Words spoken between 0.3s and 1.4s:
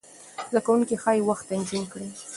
زده کوونکي ښايي